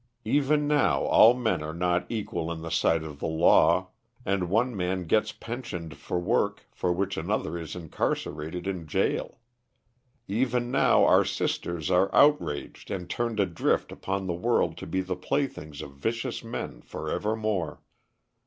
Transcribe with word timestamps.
Even 0.25 0.67
now 0.67 1.03
all 1.03 1.35
men 1.35 1.61
are 1.61 1.75
not 1.75 2.07
equal 2.09 2.51
in 2.51 2.63
the 2.63 2.71
sight 2.71 3.03
of 3.03 3.19
the 3.19 3.27
law; 3.27 3.89
and 4.25 4.49
one 4.49 4.75
man 4.75 5.03
gets 5.05 5.31
pensioned 5.31 5.95
for 5.95 6.17
work 6.17 6.65
for 6.71 6.91
which 6.91 7.17
another 7.17 7.55
is 7.55 7.75
incarcerated 7.75 8.65
in 8.65 8.85
gaol. 8.87 9.39
Even 10.27 10.71
now 10.71 11.05
our 11.05 11.23
sisters 11.23 11.91
are 11.91 12.09
outraged 12.15 12.89
and 12.89 13.11
turned 13.11 13.39
adrift 13.39 13.91
upon 13.91 14.25
the 14.25 14.33
world 14.33 14.75
to 14.77 14.87
be 14.87 15.01
the 15.01 15.15
playthings 15.15 15.83
of 15.83 15.91
vicious 15.93 16.43
men 16.43 16.81
for 16.81 17.07
evermore. 17.11 17.79